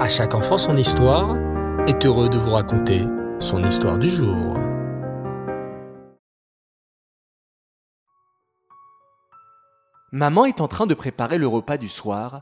[0.00, 1.36] À chaque enfant son histoire
[1.86, 3.02] est heureux de vous raconter
[3.38, 4.56] son histoire du jour.
[10.10, 12.40] Maman est en train de préparer le repas du soir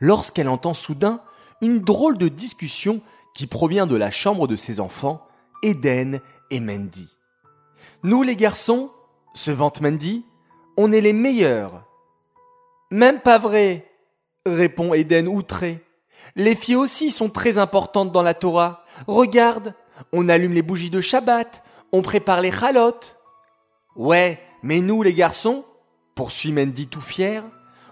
[0.00, 1.20] lorsqu'elle entend soudain
[1.60, 3.00] une drôle de discussion
[3.32, 5.24] qui provient de la chambre de ses enfants,
[5.62, 6.20] Eden
[6.50, 7.16] et Mandy.
[8.02, 8.90] Nous les garçons,
[9.34, 10.24] se vante Mandy,
[10.76, 11.84] on est les meilleurs.
[12.90, 13.88] Même pas vrai,
[14.44, 15.84] répond Eden outré.
[16.36, 18.84] Les filles aussi sont très importantes dans la Torah.
[19.06, 19.74] Regarde,
[20.12, 23.18] on allume les bougies de Shabbat, on prépare les chalotes.
[23.96, 25.64] Ouais, mais nous les garçons,
[26.14, 27.44] poursuit Mandy tout fier,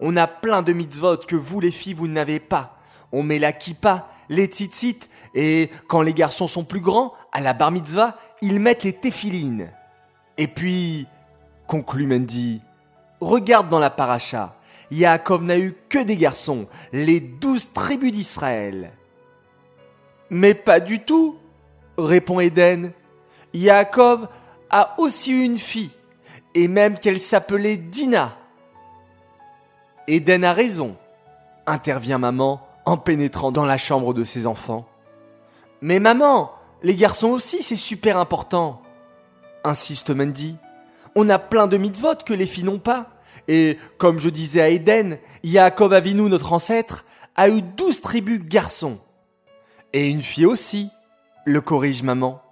[0.00, 2.78] on a plein de mitzvot que vous les filles vous n'avez pas.
[3.12, 5.00] On met la kippa, les tzitzit,
[5.34, 9.70] et quand les garçons sont plus grands, à la bar mitzvah, ils mettent les téphilines.
[10.38, 11.06] Et puis,
[11.66, 12.62] conclut Mandy,
[13.20, 14.56] regarde dans la paracha,
[14.90, 18.92] Yaakov n'a eu que des garçons, les douze tribus d'Israël.
[20.30, 21.36] Mais pas du tout,
[21.96, 22.92] répond Eden.
[23.54, 24.28] Yaakov
[24.70, 25.90] a aussi eu une fille,
[26.54, 28.36] et même qu'elle s'appelait Dina.
[30.06, 30.96] Eden a raison,
[31.66, 34.86] intervient maman en pénétrant dans la chambre de ses enfants.
[35.80, 38.82] Mais maman, les garçons aussi, c'est super important,
[39.64, 40.56] insiste Mandy.
[41.14, 43.10] On a plein de mitzvot que les filles n'ont pas.
[43.48, 47.04] Et comme je disais à Eden, Yaakov Avinu, notre ancêtre,
[47.36, 48.98] a eu douze tribus garçons.
[49.92, 50.90] Et une fille aussi,
[51.44, 52.42] le corrige maman.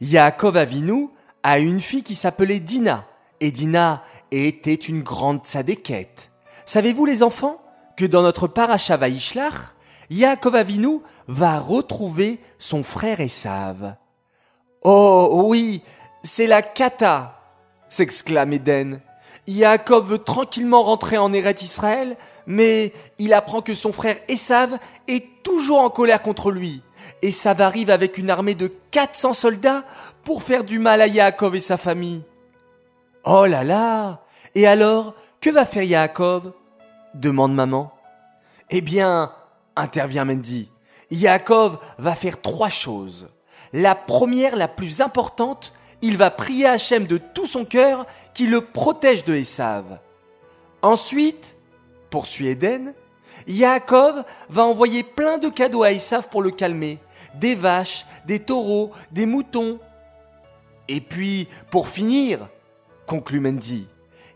[0.00, 1.08] Yaakov Avinu
[1.42, 3.06] a une fille qui s'appelait Dina.
[3.40, 6.30] Et Dina était une grande tzadékette.
[6.66, 7.60] Savez-vous les enfants
[7.96, 9.74] que dans notre paracha Vaishlach,
[10.10, 13.96] Yaakov Avinu va retrouver son frère Esav.
[14.82, 15.82] Oh oui,
[16.22, 17.38] c'est la kata,
[17.88, 19.00] s'exclame Eden.
[19.50, 25.42] Yaakov veut tranquillement rentrer en Eret Israël, mais il apprend que son frère Esav est
[25.42, 26.82] toujours en colère contre lui.
[27.20, 29.82] Esav arrive avec une armée de 400 soldats
[30.22, 32.22] pour faire du mal à Yaakov et sa famille.
[33.24, 34.22] Oh là là
[34.54, 36.52] Et alors, que va faire Yaakov
[37.14, 37.92] demande maman.
[38.70, 39.32] Eh bien,
[39.74, 40.70] intervient Mendy,
[41.10, 43.28] Yaakov va faire trois choses.
[43.72, 45.72] La première, la plus importante,
[46.02, 49.98] il va prier Hachem de tout son cœur qui le protège de Esav.
[50.82, 51.56] Ensuite,
[52.08, 52.94] poursuit Eden,
[53.46, 56.98] Yaakov va envoyer plein de cadeaux à Esav pour le calmer.
[57.34, 59.78] Des vaches, des taureaux, des moutons.
[60.88, 62.48] Et puis, pour finir,
[63.06, 63.86] conclut Mendy,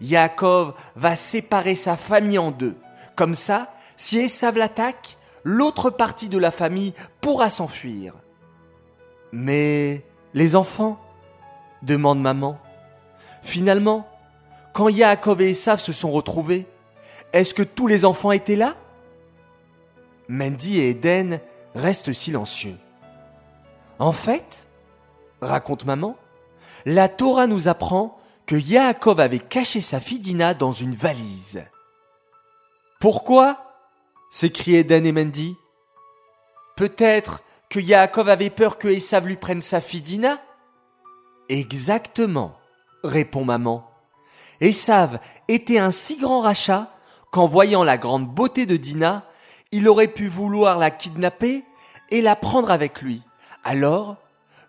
[0.00, 2.76] Yaakov va séparer sa famille en deux.
[3.16, 8.14] Comme ça, si Esav l'attaque, l'autre partie de la famille pourra s'enfuir.
[9.32, 10.04] Mais
[10.34, 11.03] les enfants
[11.84, 12.58] demande maman.
[13.42, 14.08] Finalement,
[14.72, 16.66] quand Yaakov et Esav se sont retrouvés,
[17.32, 18.74] est-ce que tous les enfants étaient là?
[20.28, 21.40] Mandy et Eden
[21.74, 22.76] restent silencieux.
[23.98, 24.66] En fait,
[25.40, 26.16] raconte maman,
[26.86, 31.64] la Torah nous apprend que Yaakov avait caché sa fille Dina dans une valise.
[33.00, 33.60] Pourquoi?
[34.30, 35.54] s'écrient Eden et Mandy.
[36.76, 40.40] Peut-être que Yaakov avait peur que Esav lui prenne sa fille Dina
[41.48, 42.56] Exactement,
[43.02, 43.90] répond maman.
[44.60, 45.18] Esav
[45.48, 46.90] était un si grand rachat
[47.30, 49.24] qu'en voyant la grande beauté de Dina,
[49.72, 51.64] il aurait pu vouloir la kidnapper
[52.10, 53.22] et la prendre avec lui.
[53.64, 54.16] Alors,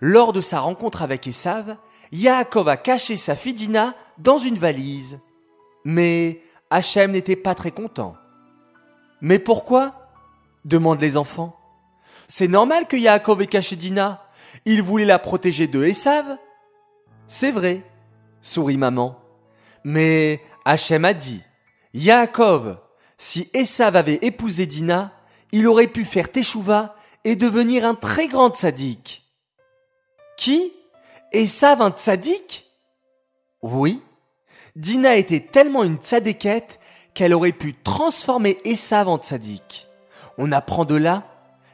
[0.02, 1.78] lors de sa rencontre avec Esav,
[2.12, 5.20] Yaakov a caché sa fille Dina dans une valise.
[5.84, 8.16] Mais Hachem n'était pas très content.
[9.22, 10.02] Mais pourquoi?
[10.66, 11.56] demandent les enfants.
[12.28, 14.24] C'est normal que Yaakov ait caché Dina.
[14.66, 16.38] Il voulait la protéger de Esav
[17.28, 17.84] c'est vrai,
[18.42, 19.20] sourit maman.
[19.84, 21.42] Mais Hachem a dit,
[21.94, 22.78] Yaakov,
[23.18, 25.14] si Esav avait épousé Dina,
[25.52, 29.24] il aurait pu faire Teshuva et devenir un très grand tzaddik.
[30.38, 30.74] Qui?
[31.32, 32.66] Esav un tzaddik?
[33.62, 34.02] Oui.
[34.76, 36.80] Dina était tellement une tzadékette
[37.14, 39.88] qu'elle aurait pu transformer Esav en tzaddik.
[40.38, 41.24] On apprend de là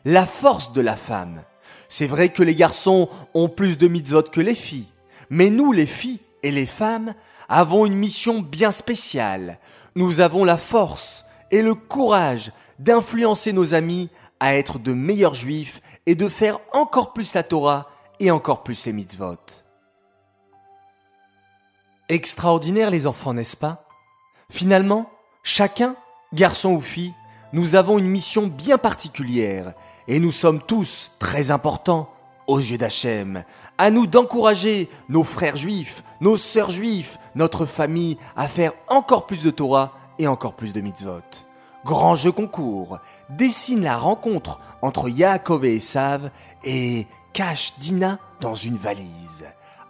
[0.05, 1.43] la force de la femme.
[1.89, 4.87] C'est vrai que les garçons ont plus de mitzvot que les filles.
[5.31, 7.15] Mais nous, les filles et les femmes,
[7.47, 9.59] avons une mission bien spéciale.
[9.95, 14.09] Nous avons la force et le courage d'influencer nos amis
[14.41, 17.87] à être de meilleurs juifs et de faire encore plus la Torah
[18.19, 19.37] et encore plus les mitzvot.
[22.09, 23.87] Extraordinaire les enfants, n'est-ce pas?
[24.49, 25.09] Finalement,
[25.43, 25.95] chacun,
[26.33, 27.13] garçon ou fille,
[27.53, 29.75] nous avons une mission bien particulière
[30.09, 32.13] et nous sommes tous très importants
[32.47, 33.43] aux yeux d'Hachem.
[33.77, 39.43] À nous d'encourager nos frères juifs, nos sœurs juifs, notre famille à faire encore plus
[39.43, 41.21] de Torah et encore plus de mitzvot.
[41.83, 42.99] grand jeu concours,
[43.29, 46.29] dessine la rencontre entre Yaakov et Esav
[46.63, 49.45] et cache Dina dans une valise.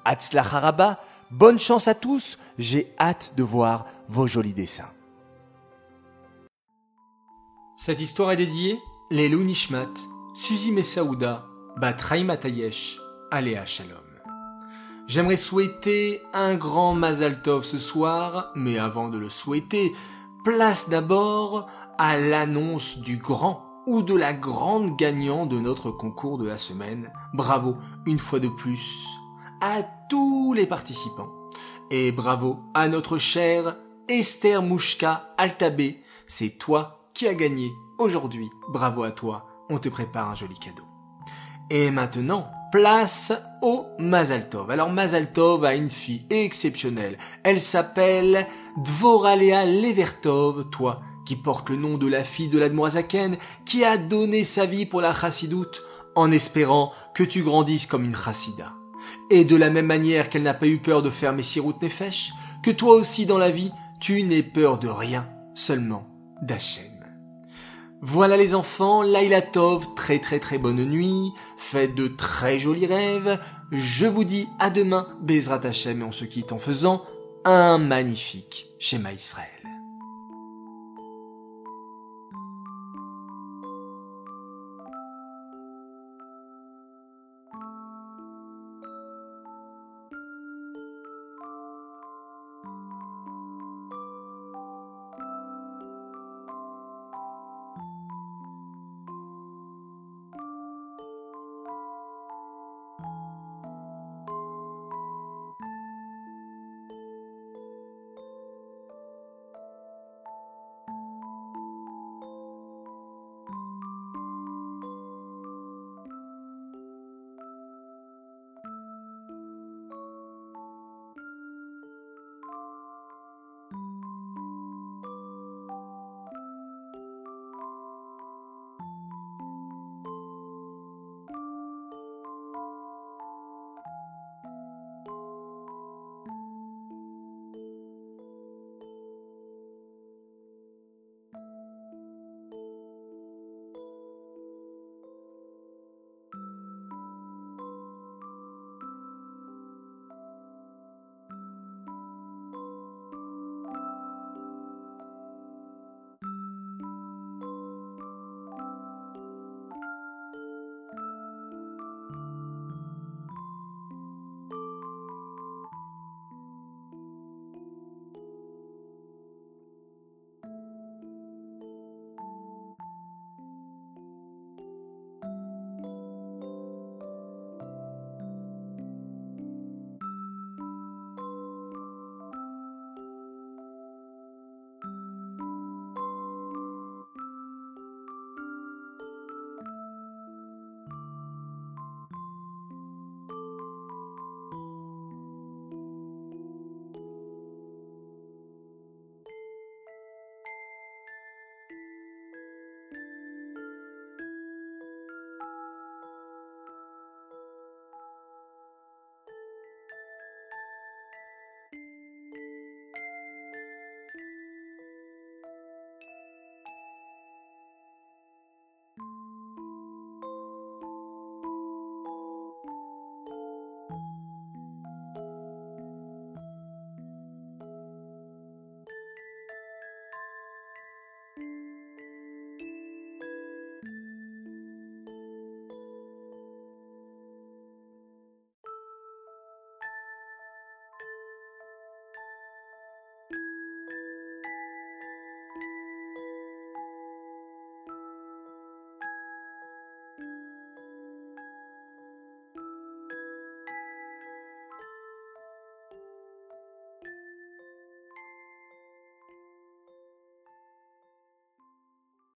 [0.05, 0.99] Haraba,
[1.29, 4.89] bonne chance à tous, j'ai hâte de voir vos jolis dessins.
[7.77, 9.89] Cette histoire est dédiée les Nishmat,
[10.33, 11.45] Suzy Messaouda,
[11.77, 12.99] Bat Matayesh,
[13.31, 13.97] Aléa Shalom.
[15.07, 19.93] J'aimerais souhaiter un grand Mazal Tov ce soir, mais avant de le souhaiter,
[20.43, 26.47] place d'abord à l'annonce du grand ou de la grande gagnant de notre concours de
[26.47, 27.11] la semaine.
[27.33, 29.07] Bravo, une fois de plus,
[29.61, 31.31] à tous les participants.
[31.89, 33.75] Et bravo à notre chère
[34.07, 36.03] Esther Mouchka Altabé.
[36.27, 38.49] C'est toi qui as gagné aujourd'hui.
[38.69, 39.47] Bravo à toi.
[39.69, 40.90] On te prépare un joli cadeau.
[41.69, 44.71] Et maintenant, place au Mazaltov.
[44.71, 47.17] Alors Mazaltov a une fille exceptionnelle.
[47.43, 48.47] Elle s'appelle
[48.77, 54.43] Dvoralea Levertov, toi qui porte le nom de la fille de l'Admoisaken, qui a donné
[54.43, 55.83] sa vie pour la chassidoute,
[56.15, 58.73] en espérant que tu grandisses comme une chassida.
[59.29, 62.71] Et de la même manière qu'elle n'a pas eu peur de faire Messirut Nefesh, que
[62.71, 66.07] toi aussi dans la vie, tu n'aies peur de rien, seulement
[66.41, 67.00] d'Hachem.
[68.03, 73.39] Voilà les enfants, Laila Tov, très très très bonne nuit, faites de très jolis rêves,
[73.71, 77.05] je vous dis à demain, Bezrat Hachem, et on se quitte en faisant
[77.45, 79.60] un magnifique schéma Israël.